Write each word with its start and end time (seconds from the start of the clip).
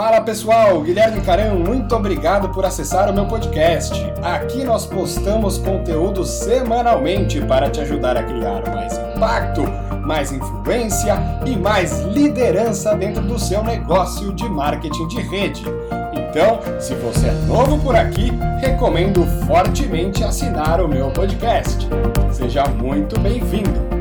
Fala 0.00 0.22
pessoal, 0.22 0.80
Guilherme 0.80 1.20
Caran, 1.20 1.56
muito 1.56 1.94
obrigado 1.94 2.48
por 2.48 2.64
acessar 2.64 3.10
o 3.10 3.12
meu 3.12 3.26
podcast. 3.26 3.92
Aqui 4.22 4.64
nós 4.64 4.86
postamos 4.86 5.58
conteúdo 5.58 6.24
semanalmente 6.24 7.38
para 7.42 7.68
te 7.68 7.82
ajudar 7.82 8.16
a 8.16 8.22
criar 8.22 8.66
mais 8.74 8.96
impacto, 8.96 9.60
mais 10.00 10.32
influência 10.32 11.16
e 11.44 11.54
mais 11.54 12.00
liderança 12.00 12.96
dentro 12.96 13.20
do 13.20 13.38
seu 13.38 13.62
negócio 13.62 14.32
de 14.32 14.48
marketing 14.48 15.06
de 15.06 15.20
rede. 15.20 15.64
Então, 16.14 16.60
se 16.80 16.94
você 16.94 17.28
é 17.28 17.32
novo 17.46 17.78
por 17.78 17.94
aqui, 17.94 18.32
recomendo 18.58 19.26
fortemente 19.46 20.24
assinar 20.24 20.80
o 20.80 20.88
meu 20.88 21.10
podcast. 21.10 21.86
Seja 22.32 22.64
muito 22.64 23.20
bem-vindo! 23.20 24.00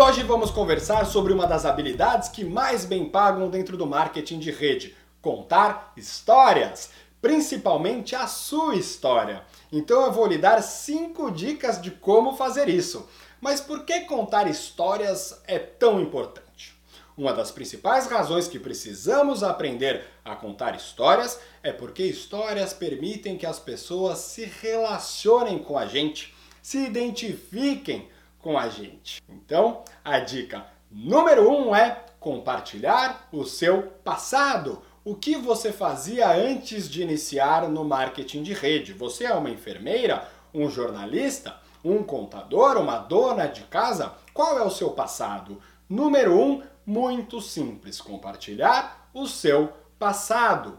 Hoje 0.00 0.22
vamos 0.22 0.50
conversar 0.50 1.04
sobre 1.04 1.34
uma 1.34 1.46
das 1.46 1.66
habilidades 1.66 2.30
que 2.30 2.44
mais 2.44 2.86
bem 2.86 3.04
pagam 3.04 3.50
dentro 3.50 3.76
do 3.76 3.84
marketing 3.84 4.38
de 4.38 4.50
rede: 4.50 4.94
contar 5.20 5.92
histórias, 5.96 6.90
principalmente 7.20 8.14
a 8.14 8.26
sua 8.26 8.76
história. 8.76 9.44
Então 9.72 10.04
eu 10.04 10.12
vou 10.12 10.26
lhe 10.26 10.38
dar 10.38 10.62
cinco 10.62 11.30
dicas 11.30 11.80
de 11.80 11.90
como 11.90 12.36
fazer 12.36 12.68
isso. 12.68 13.08
Mas 13.40 13.60
por 13.60 13.84
que 13.84 14.00
contar 14.00 14.48
histórias 14.48 15.40
é 15.46 15.58
tão 15.58 16.00
importante? 16.00 16.76
Uma 17.16 17.32
das 17.32 17.50
principais 17.50 18.06
razões 18.06 18.46
que 18.46 18.60
precisamos 18.60 19.42
aprender 19.42 20.06
a 20.24 20.36
contar 20.36 20.76
histórias 20.76 21.38
é 21.64 21.72
porque 21.72 22.04
histórias 22.04 22.72
permitem 22.72 23.36
que 23.36 23.46
as 23.46 23.58
pessoas 23.58 24.18
se 24.18 24.44
relacionem 24.44 25.58
com 25.58 25.76
a 25.76 25.86
gente, 25.86 26.32
se 26.62 26.78
identifiquem 26.78 28.08
com 28.38 28.56
a 28.56 28.68
gente. 28.68 29.20
Então, 29.28 29.82
a 30.04 30.20
dica 30.20 30.64
número 30.90 31.50
um 31.50 31.74
é 31.74 32.04
compartilhar 32.20 33.28
o 33.32 33.44
seu 33.44 33.82
passado. 34.04 34.82
O 35.08 35.14
que 35.14 35.36
você 35.36 35.72
fazia 35.72 36.30
antes 36.30 36.86
de 36.86 37.00
iniciar 37.00 37.66
no 37.66 37.82
marketing 37.82 38.42
de 38.42 38.52
rede? 38.52 38.92
Você 38.92 39.24
é 39.24 39.32
uma 39.32 39.48
enfermeira, 39.48 40.28
um 40.52 40.68
jornalista, 40.68 41.56
um 41.82 42.02
contador, 42.02 42.76
uma 42.76 42.98
dona 42.98 43.46
de 43.46 43.62
casa? 43.62 44.12
Qual 44.34 44.58
é 44.58 44.62
o 44.62 44.68
seu 44.68 44.90
passado? 44.90 45.62
Número 45.88 46.38
um, 46.38 46.62
muito 46.84 47.40
simples: 47.40 48.02
compartilhar 48.02 49.08
o 49.14 49.26
seu 49.26 49.72
passado. 49.98 50.78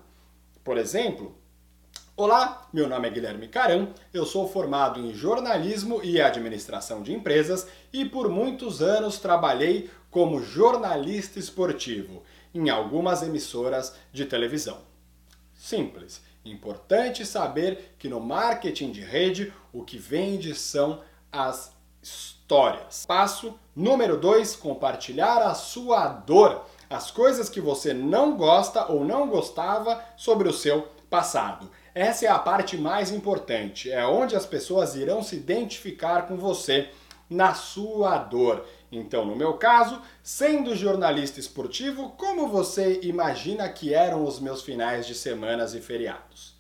Por 0.64 0.78
exemplo, 0.78 1.36
Olá, 2.20 2.68
meu 2.74 2.90
nome 2.90 3.08
é 3.08 3.12
Guilherme 3.12 3.48
Caram, 3.48 3.94
eu 4.14 4.26
sou 4.26 4.46
formado 4.46 5.00
em 5.00 5.14
jornalismo 5.14 6.02
e 6.04 6.20
administração 6.20 7.02
de 7.02 7.14
empresas 7.14 7.66
e 7.94 8.04
por 8.04 8.28
muitos 8.28 8.82
anos 8.82 9.20
trabalhei 9.20 9.90
como 10.10 10.42
jornalista 10.42 11.40
esportivo 11.40 12.24
em 12.54 12.70
algumas 12.70 13.22
emissoras 13.22 13.96
de 14.12 14.26
televisão. 14.26 14.78
Simples. 15.54 16.22
Importante 16.46 17.26
saber 17.26 17.96
que 18.00 18.08
no 18.08 18.20
marketing 18.20 18.92
de 18.92 19.02
rede 19.02 19.54
o 19.74 19.84
que 19.84 19.98
vende 19.98 20.56
são 20.56 21.02
as 21.32 21.72
histórias. 22.02 23.06
Passo 23.06 23.60
número 23.76 24.18
2: 24.18 24.56
compartilhar 24.56 25.44
a 25.44 25.54
sua 25.54 26.08
dor, 26.08 26.66
as 26.90 27.12
coisas 27.12 27.50
que 27.50 27.62
você 27.62 27.94
não 27.94 28.38
gosta 28.38 28.92
ou 28.92 29.04
não 29.04 29.28
gostava 29.28 30.04
sobre 30.16 30.48
o 30.48 30.54
seu 30.54 30.88
passado. 31.10 31.70
Essa 31.94 32.26
é 32.26 32.30
a 32.30 32.40
parte 32.40 32.78
mais 32.78 33.12
importante, 33.12 33.92
é 33.92 34.06
onde 34.06 34.36
as 34.36 34.46
pessoas 34.46 34.96
irão 34.96 35.22
se 35.22 35.36
identificar 35.36 36.28
com 36.28 36.38
você 36.38 36.90
na 37.30 37.54
sua 37.54 38.18
dor. 38.18 38.66
Então, 38.92 39.24
no 39.24 39.36
meu 39.36 39.54
caso, 39.54 40.02
sendo 40.24 40.76
jornalista 40.76 41.40
esportivo, 41.40 42.10
como 42.18 42.48
você 42.48 43.00
imagina 43.04 43.70
que 43.70 43.94
eram 43.94 44.26
os 44.26 44.40
meus 44.40 44.64
finais 44.64 45.06
de 45.06 45.14
semanas 45.14 45.76
e 45.76 45.82
feriados? 45.82 46.56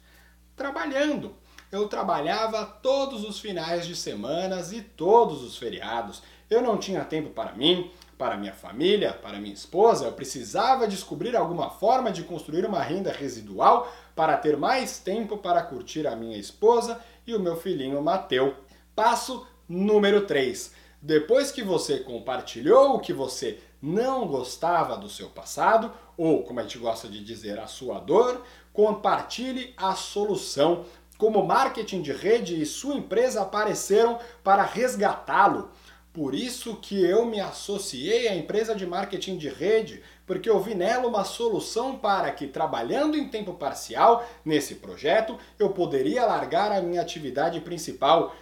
Trabalhando. 0.55 1.35
Eu 1.71 1.87
trabalhava 1.87 2.65
todos 2.65 3.23
os 3.23 3.39
finais 3.39 3.85
de 3.85 3.95
semanas 3.95 4.71
e 4.71 4.81
todos 4.81 5.43
os 5.43 5.57
feriados. 5.57 6.21
Eu 6.49 6.61
não 6.61 6.77
tinha 6.77 7.05
tempo 7.05 7.29
para 7.29 7.53
mim, 7.53 7.91
para 8.19 8.35
minha 8.35 8.53
família, 8.53 9.13
para 9.13 9.39
minha 9.39 9.53
esposa, 9.53 10.05
eu 10.05 10.11
precisava 10.11 10.85
descobrir 10.85 11.37
alguma 11.37 11.69
forma 11.69 12.11
de 12.11 12.23
construir 12.23 12.65
uma 12.65 12.83
renda 12.83 13.13
residual 13.13 13.89
para 14.13 14.35
ter 14.35 14.57
mais 14.57 14.99
tempo 14.99 15.37
para 15.37 15.61
curtir 15.61 16.05
a 16.05 16.17
minha 16.17 16.37
esposa 16.37 16.99
e 17.25 17.33
o 17.33 17.39
meu 17.39 17.55
filhinho 17.55 18.01
Mateu. 18.01 18.55
Passo 18.93 19.47
número 19.69 20.25
3. 20.25 20.73
Depois 21.01 21.51
que 21.51 21.63
você 21.63 21.99
compartilhou 21.99 22.95
o 22.95 22.99
que 22.99 23.13
você 23.13 23.59
não 23.81 24.27
gostava 24.27 24.97
do 24.97 25.07
seu 25.07 25.29
passado, 25.29 25.93
ou 26.17 26.43
como 26.43 26.59
a 26.59 26.63
gente 26.63 26.77
gosta 26.77 27.07
de 27.07 27.23
dizer, 27.23 27.57
a 27.59 27.67
sua 27.67 27.99
dor, 27.99 28.43
compartilhe 28.73 29.73
a 29.77 29.95
solução. 29.95 30.83
Como 31.17 31.45
marketing 31.45 32.01
de 32.01 32.11
rede 32.11 32.61
e 32.61 32.65
sua 32.65 32.95
empresa 32.95 33.41
apareceram 33.41 34.19
para 34.43 34.63
resgatá-lo. 34.63 35.69
Por 36.11 36.33
isso 36.33 36.75
que 36.77 37.01
eu 37.01 37.25
me 37.25 37.39
associei 37.39 38.27
à 38.27 38.35
empresa 38.35 38.75
de 38.75 38.85
marketing 38.85 39.37
de 39.37 39.47
rede, 39.47 40.01
porque 40.25 40.49
eu 40.49 40.59
vi 40.59 40.73
nela 40.73 41.07
uma 41.07 41.23
solução 41.23 41.97
para 41.97 42.31
que, 42.31 42.47
trabalhando 42.47 43.15
em 43.15 43.29
tempo 43.29 43.53
parcial 43.53 44.27
nesse 44.43 44.75
projeto, 44.75 45.37
eu 45.57 45.69
poderia 45.69 46.25
largar 46.25 46.71
a 46.71 46.81
minha 46.81 47.01
atividade 47.01 47.61
principal 47.61 48.35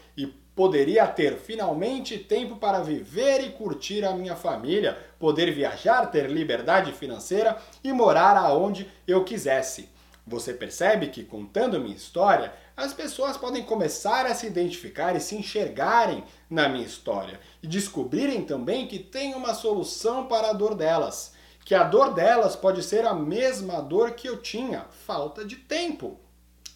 poderia 0.57 1.05
ter 1.05 1.37
finalmente 1.37 2.17
tempo 2.17 2.55
para 2.55 2.79
viver 2.79 3.41
e 3.41 3.51
curtir 3.51 4.03
a 4.03 4.13
minha 4.13 4.35
família, 4.35 4.97
poder 5.19 5.53
viajar, 5.53 6.07
ter 6.07 6.27
liberdade 6.31 6.91
financeira 6.93 7.55
e 7.83 7.93
morar 7.93 8.35
aonde 8.35 8.91
eu 9.07 9.23
quisesse. 9.23 9.87
Você 10.25 10.55
percebe 10.55 11.09
que 11.09 11.23
contando 11.23 11.79
minha 11.79 11.95
história, 11.95 12.51
as 12.75 12.91
pessoas 12.91 13.37
podem 13.37 13.61
começar 13.61 14.25
a 14.25 14.33
se 14.33 14.47
identificar 14.47 15.15
e 15.15 15.21
se 15.21 15.35
enxergarem 15.35 16.23
na 16.49 16.67
minha 16.67 16.87
história 16.87 17.39
e 17.61 17.67
descobrirem 17.67 18.43
também 18.43 18.87
que 18.87 18.97
tem 18.97 19.35
uma 19.35 19.53
solução 19.53 20.25
para 20.25 20.49
a 20.49 20.53
dor 20.53 20.73
delas, 20.73 21.35
que 21.63 21.75
a 21.75 21.83
dor 21.83 22.15
delas 22.15 22.55
pode 22.55 22.81
ser 22.81 23.05
a 23.05 23.13
mesma 23.13 23.79
dor 23.79 24.13
que 24.13 24.27
eu 24.27 24.37
tinha, 24.37 24.87
falta 25.05 25.45
de 25.45 25.55
tempo. 25.55 26.19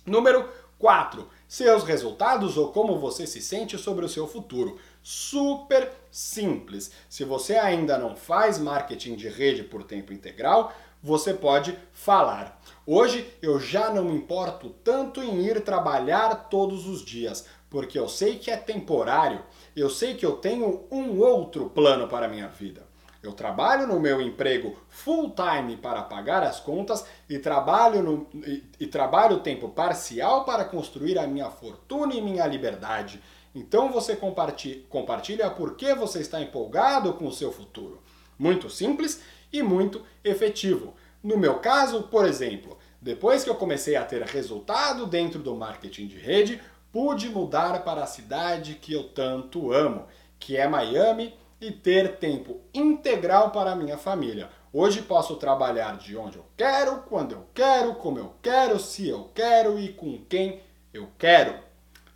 Número 0.05 0.47
4. 0.77 1.27
Seus 1.51 1.83
resultados 1.83 2.55
ou 2.55 2.71
como 2.71 2.97
você 2.97 3.27
se 3.27 3.41
sente 3.41 3.77
sobre 3.77 4.05
o 4.05 4.07
seu 4.07 4.25
futuro. 4.25 4.77
Super 5.03 5.91
simples. 6.09 6.93
Se 7.09 7.25
você 7.25 7.57
ainda 7.57 7.97
não 7.97 8.15
faz 8.15 8.57
marketing 8.57 9.17
de 9.17 9.27
rede 9.27 9.61
por 9.61 9.83
tempo 9.83 10.13
integral, 10.13 10.73
você 11.03 11.33
pode 11.33 11.77
falar. 11.91 12.57
Hoje 12.87 13.29
eu 13.41 13.59
já 13.59 13.93
não 13.93 14.05
me 14.05 14.15
importo 14.15 14.69
tanto 14.81 15.21
em 15.21 15.45
ir 15.45 15.59
trabalhar 15.59 16.33
todos 16.49 16.87
os 16.87 17.03
dias, 17.03 17.45
porque 17.69 17.99
eu 17.99 18.07
sei 18.07 18.39
que 18.39 18.49
é 18.49 18.55
temporário, 18.55 19.43
eu 19.75 19.89
sei 19.89 20.15
que 20.15 20.25
eu 20.25 20.37
tenho 20.37 20.85
um 20.89 21.19
outro 21.19 21.69
plano 21.69 22.07
para 22.07 22.27
a 22.27 22.29
minha 22.29 22.47
vida. 22.47 22.90
Eu 23.21 23.33
trabalho 23.33 23.85
no 23.85 23.99
meu 23.99 24.19
emprego 24.19 24.75
full 24.89 25.35
time 25.35 25.77
para 25.77 26.01
pagar 26.01 26.41
as 26.41 26.59
contas 26.59 27.05
e 27.29 27.37
trabalho, 27.37 28.01
no, 28.01 28.27
e, 28.45 28.63
e 28.79 28.87
trabalho 28.87 29.41
tempo 29.41 29.69
parcial 29.69 30.43
para 30.43 30.65
construir 30.65 31.19
a 31.19 31.27
minha 31.27 31.49
fortuna 31.51 32.15
e 32.15 32.21
minha 32.21 32.47
liberdade. 32.47 33.21
Então 33.53 33.91
você 33.91 34.15
compartilha, 34.15 34.83
compartilha 34.89 35.49
por 35.51 35.75
que 35.75 35.93
você 35.93 36.19
está 36.19 36.41
empolgado 36.41 37.13
com 37.13 37.27
o 37.27 37.33
seu 37.33 37.51
futuro. 37.51 38.01
Muito 38.39 38.69
simples 38.69 39.21
e 39.53 39.61
muito 39.61 40.03
efetivo. 40.23 40.95
No 41.23 41.37
meu 41.37 41.59
caso, 41.59 42.03
por 42.03 42.25
exemplo, 42.25 42.79
depois 42.99 43.43
que 43.43 43.49
eu 43.49 43.55
comecei 43.55 43.95
a 43.95 44.03
ter 44.03 44.23
resultado 44.23 45.05
dentro 45.05 45.39
do 45.39 45.55
marketing 45.55 46.07
de 46.07 46.17
rede, 46.17 46.61
pude 46.91 47.29
mudar 47.29 47.83
para 47.83 48.03
a 48.03 48.07
cidade 48.07 48.75
que 48.75 48.93
eu 48.93 49.09
tanto 49.09 49.71
amo, 49.71 50.07
que 50.39 50.57
é 50.57 50.67
Miami, 50.67 51.35
e 51.61 51.71
ter 51.71 52.17
tempo 52.17 52.59
integral 52.73 53.51
para 53.51 53.71
a 53.71 53.75
minha 53.75 53.97
família. 53.97 54.49
Hoje 54.73 55.03
posso 55.03 55.35
trabalhar 55.35 55.95
de 55.97 56.17
onde 56.17 56.37
eu 56.37 56.45
quero, 56.57 57.03
quando 57.03 57.33
eu 57.33 57.45
quero, 57.53 57.93
como 57.95 58.17
eu 58.17 58.33
quero, 58.41 58.79
se 58.79 59.07
eu 59.07 59.29
quero 59.35 59.77
e 59.77 59.93
com 59.93 60.17
quem 60.27 60.59
eu 60.91 61.07
quero. 61.19 61.53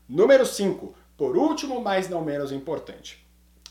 Número 0.09 0.45
5, 0.45 0.95
por 1.15 1.37
último, 1.37 1.79
mas 1.79 2.09
não 2.09 2.21
menos 2.21 2.51
importante. 2.51 3.23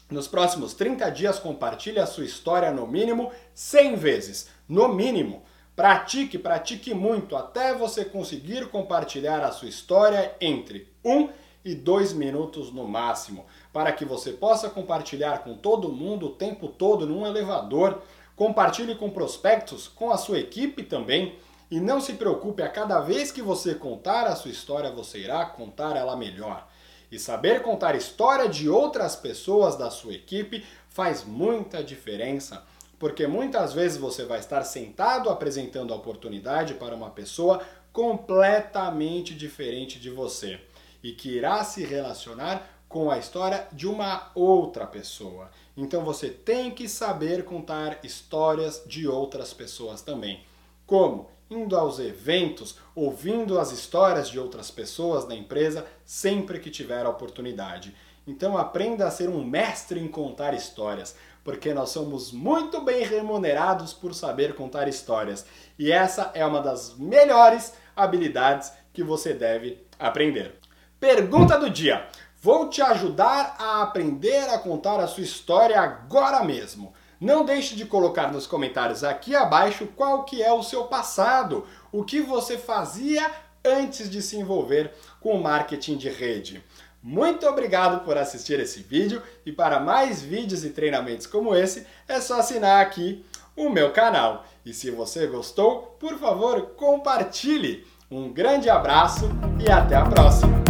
Nos 0.08 0.28
próximos 0.28 0.74
30 0.74 1.10
dias, 1.10 1.38
compartilhe 1.40 1.98
a 1.98 2.06
sua 2.06 2.24
história 2.24 2.70
no 2.70 2.86
mínimo 2.86 3.32
100 3.54 3.96
vezes. 3.96 4.48
No 4.68 4.88
mínimo. 4.88 5.42
Pratique, 5.74 6.38
pratique 6.38 6.94
muito 6.94 7.34
até 7.34 7.74
você 7.74 8.04
conseguir 8.04 8.68
compartilhar 8.68 9.42
a 9.42 9.50
sua 9.50 9.68
história 9.68 10.36
entre 10.40 10.92
1 11.04 11.30
e 11.64 11.74
2 11.74 12.12
minutos 12.12 12.70
no 12.70 12.86
máximo, 12.86 13.46
para 13.74 13.92
que 13.92 14.04
você 14.04 14.30
possa 14.30 14.70
compartilhar 14.70 15.42
com 15.42 15.54
todo 15.54 15.92
mundo 15.92 16.26
o 16.26 16.30
tempo 16.30 16.68
todo 16.68 17.06
num 17.06 17.26
elevador. 17.26 18.00
Compartilhe 18.36 18.94
com 18.94 19.10
prospectos, 19.10 19.88
com 19.88 20.10
a 20.12 20.16
sua 20.16 20.38
equipe 20.38 20.84
também. 20.84 21.36
E 21.70 21.80
não 21.80 22.00
se 22.00 22.12
preocupe, 22.12 22.62
a 22.62 22.68
cada 22.68 23.00
vez 23.00 23.32
que 23.32 23.42
você 23.42 23.74
contar 23.74 24.28
a 24.28 24.36
sua 24.36 24.52
história, 24.52 24.92
você 24.92 25.18
irá 25.18 25.44
contar 25.44 25.96
ela 25.96 26.16
melhor. 26.16 26.68
E 27.10 27.18
saber 27.18 27.62
contar 27.62 27.96
história 27.96 28.48
de 28.48 28.68
outras 28.68 29.16
pessoas 29.16 29.76
da 29.76 29.90
sua 29.90 30.14
equipe 30.14 30.64
faz 30.88 31.24
muita 31.24 31.82
diferença 31.82 32.62
porque 32.96 33.26
muitas 33.26 33.74
vezes 33.74 33.98
você 33.98 34.24
vai 34.24 34.38
estar 34.38 34.62
sentado 34.62 35.28
apresentando 35.28 35.92
a 35.92 35.96
oportunidade 35.96 36.74
para 36.74 36.94
uma 36.94 37.10
pessoa 37.10 37.60
completamente 37.92 39.34
diferente 39.34 39.98
de 39.98 40.08
você 40.08 40.58
e 41.02 41.12
que 41.12 41.36
irá 41.36 41.62
se 41.62 41.84
relacionar 41.84 42.73
com 42.94 43.10
a 43.10 43.18
história 43.18 43.66
de 43.72 43.88
uma 43.88 44.30
outra 44.36 44.86
pessoa. 44.86 45.50
Então 45.76 46.04
você 46.04 46.28
tem 46.28 46.70
que 46.70 46.88
saber 46.88 47.44
contar 47.44 47.98
histórias 48.04 48.84
de 48.86 49.08
outras 49.08 49.52
pessoas 49.52 50.00
também. 50.00 50.44
Como? 50.86 51.28
Indo 51.50 51.76
aos 51.76 51.98
eventos, 51.98 52.78
ouvindo 52.94 53.58
as 53.58 53.72
histórias 53.72 54.28
de 54.28 54.38
outras 54.38 54.70
pessoas 54.70 55.24
da 55.24 55.34
empresa 55.34 55.84
sempre 56.04 56.60
que 56.60 56.70
tiver 56.70 57.04
a 57.04 57.10
oportunidade. 57.10 57.92
Então 58.28 58.56
aprenda 58.56 59.08
a 59.08 59.10
ser 59.10 59.28
um 59.28 59.44
mestre 59.44 59.98
em 59.98 60.06
contar 60.06 60.54
histórias, 60.54 61.16
porque 61.42 61.74
nós 61.74 61.90
somos 61.90 62.30
muito 62.30 62.80
bem 62.80 63.04
remunerados 63.04 63.92
por 63.92 64.14
saber 64.14 64.54
contar 64.54 64.86
histórias. 64.86 65.44
E 65.76 65.90
essa 65.90 66.30
é 66.32 66.46
uma 66.46 66.60
das 66.60 66.96
melhores 66.96 67.74
habilidades 67.96 68.70
que 68.92 69.02
você 69.02 69.34
deve 69.34 69.84
aprender. 69.98 70.60
Pergunta 71.00 71.58
do 71.58 71.68
dia. 71.68 72.06
Vou 72.44 72.68
te 72.68 72.82
ajudar 72.82 73.56
a 73.58 73.80
aprender 73.80 74.50
a 74.50 74.58
contar 74.58 75.00
a 75.00 75.06
sua 75.06 75.22
história 75.22 75.80
agora 75.80 76.44
mesmo. 76.44 76.92
Não 77.18 77.42
deixe 77.42 77.74
de 77.74 77.86
colocar 77.86 78.30
nos 78.30 78.46
comentários 78.46 79.02
aqui 79.02 79.34
abaixo 79.34 79.88
qual 79.96 80.24
que 80.24 80.42
é 80.42 80.52
o 80.52 80.62
seu 80.62 80.84
passado, 80.84 81.66
o 81.90 82.04
que 82.04 82.20
você 82.20 82.58
fazia 82.58 83.30
antes 83.64 84.10
de 84.10 84.20
se 84.20 84.36
envolver 84.36 84.92
com 85.22 85.30
o 85.30 85.42
marketing 85.42 85.96
de 85.96 86.10
rede. 86.10 86.62
Muito 87.02 87.46
obrigado 87.46 88.04
por 88.04 88.18
assistir 88.18 88.60
esse 88.60 88.82
vídeo 88.82 89.22
e 89.46 89.50
para 89.50 89.80
mais 89.80 90.20
vídeos 90.20 90.66
e 90.66 90.68
treinamentos 90.68 91.26
como 91.26 91.54
esse 91.54 91.86
é 92.06 92.20
só 92.20 92.40
assinar 92.40 92.82
aqui 92.82 93.24
o 93.56 93.70
meu 93.70 93.90
canal. 93.90 94.44
E 94.66 94.74
se 94.74 94.90
você 94.90 95.26
gostou, 95.26 95.96
por 95.98 96.18
favor, 96.18 96.60
compartilhe. 96.76 97.86
Um 98.10 98.30
grande 98.30 98.68
abraço 98.68 99.30
e 99.66 99.72
até 99.72 99.96
a 99.96 100.04
próxima! 100.04 100.63